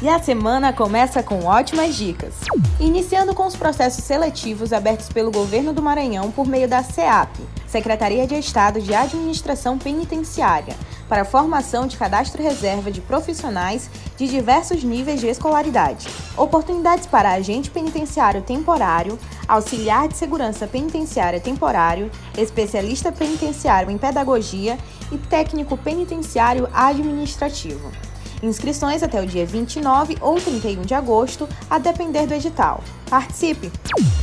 E 0.00 0.08
a 0.08 0.20
semana 0.20 0.72
começa 0.72 1.24
com 1.24 1.44
ótimas 1.44 1.96
dicas. 1.96 2.34
Iniciando 2.78 3.34
com 3.34 3.44
os 3.44 3.56
processos 3.56 4.04
seletivos 4.04 4.72
abertos 4.72 5.08
pelo 5.08 5.32
governo 5.32 5.72
do 5.72 5.82
Maranhão 5.82 6.30
por 6.30 6.46
meio 6.46 6.68
da 6.68 6.84
SEAP, 6.84 7.36
Secretaria 7.66 8.24
de 8.24 8.36
Estado 8.36 8.80
de 8.80 8.94
Administração 8.94 9.76
Penitenciária, 9.76 10.76
para 11.08 11.22
a 11.22 11.24
formação 11.24 11.88
de 11.88 11.96
cadastro 11.96 12.40
reserva 12.40 12.92
de 12.92 13.00
profissionais 13.00 13.90
de 14.16 14.28
diversos 14.28 14.84
níveis 14.84 15.20
de 15.20 15.26
escolaridade. 15.26 16.08
Oportunidades 16.36 17.08
para 17.08 17.32
agente 17.32 17.68
penitenciário 17.68 18.42
temporário, 18.42 19.18
auxiliar 19.48 20.06
de 20.06 20.16
segurança 20.16 20.68
penitenciária 20.68 21.40
temporário, 21.40 22.08
especialista 22.36 23.10
penitenciário 23.10 23.90
em 23.90 23.98
pedagogia 23.98 24.78
e 25.10 25.18
técnico 25.18 25.76
penitenciário 25.76 26.68
administrativo. 26.72 27.90
Inscrições 28.42 29.02
até 29.02 29.20
o 29.20 29.26
dia 29.26 29.44
29 29.44 30.16
ou 30.20 30.40
31 30.40 30.82
de 30.82 30.94
agosto, 30.94 31.48
a 31.68 31.78
depender 31.78 32.26
do 32.26 32.34
edital. 32.34 32.82
Participe! 33.10 33.72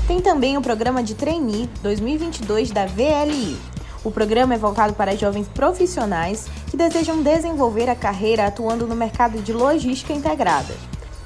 Tem 0.08 0.22
também 0.22 0.58
o 0.58 0.62
programa 0.62 1.04
de 1.04 1.16
Trainee 1.16 1.70
2022 1.82 2.72
da 2.72 2.86
VLI. 2.86 3.58
O 4.04 4.12
programa 4.12 4.54
é 4.54 4.58
voltado 4.58 4.94
para 4.94 5.16
jovens 5.18 5.48
profissionais 5.48 6.48
que 6.70 6.78
desejam 6.78 7.24
desenvolver 7.24 7.90
a 7.90 7.96
carreira 7.96 8.46
atuando 8.46 8.88
no 8.88 8.96
mercado 8.96 9.42
de 9.42 9.52
logística 9.52 10.14
integrada. 10.14 10.74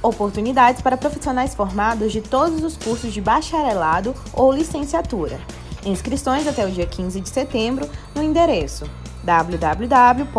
Oportunidades 0.02 0.82
para 0.82 0.96
profissionais 0.96 1.54
formados 1.54 2.12
de 2.12 2.22
todos 2.22 2.64
os 2.64 2.78
cursos 2.78 3.14
de 3.14 3.20
bacharelado 3.20 4.16
ou 4.34 4.52
licenciatura. 4.52 5.38
Inscrições 5.86 6.48
até 6.48 6.66
o 6.66 6.72
dia 6.72 6.86
15 6.86 7.20
de 7.20 7.30
setembro 7.30 7.88
no 8.16 8.24
endereço 8.24 8.86
www.vli 9.24 10.30